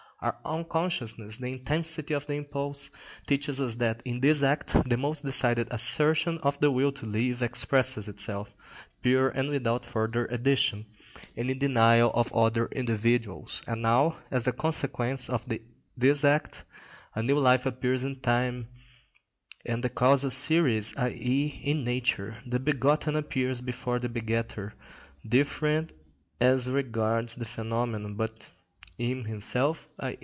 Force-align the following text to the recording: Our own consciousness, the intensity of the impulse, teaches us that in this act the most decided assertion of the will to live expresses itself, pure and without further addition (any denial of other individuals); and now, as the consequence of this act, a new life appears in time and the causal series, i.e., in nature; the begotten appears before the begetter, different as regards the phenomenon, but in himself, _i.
Our 0.23 0.37
own 0.45 0.65
consciousness, 0.65 1.37
the 1.39 1.47
intensity 1.47 2.13
of 2.13 2.27
the 2.27 2.35
impulse, 2.35 2.91
teaches 3.25 3.59
us 3.59 3.73
that 3.77 4.03
in 4.05 4.19
this 4.19 4.43
act 4.43 4.75
the 4.87 4.95
most 4.95 5.25
decided 5.25 5.67
assertion 5.71 6.37
of 6.43 6.59
the 6.59 6.69
will 6.69 6.91
to 6.91 7.07
live 7.07 7.41
expresses 7.41 8.07
itself, 8.07 8.53
pure 9.01 9.29
and 9.29 9.49
without 9.49 9.83
further 9.83 10.27
addition 10.27 10.85
(any 11.35 11.55
denial 11.55 12.11
of 12.13 12.31
other 12.37 12.67
individuals); 12.67 13.63
and 13.65 13.81
now, 13.81 14.19
as 14.29 14.43
the 14.43 14.51
consequence 14.51 15.27
of 15.27 15.43
this 15.97 16.23
act, 16.23 16.65
a 17.15 17.23
new 17.23 17.39
life 17.39 17.65
appears 17.65 18.03
in 18.03 18.19
time 18.19 18.67
and 19.65 19.83
the 19.83 19.89
causal 19.89 20.29
series, 20.29 20.95
i.e., 20.97 21.59
in 21.63 21.83
nature; 21.83 22.43
the 22.45 22.59
begotten 22.59 23.15
appears 23.15 23.59
before 23.59 23.97
the 23.97 24.07
begetter, 24.07 24.73
different 25.27 25.93
as 26.39 26.69
regards 26.69 27.37
the 27.37 27.45
phenomenon, 27.45 28.13
but 28.13 28.51
in 28.97 29.23
himself, 29.25 29.89
_i. 29.99 30.15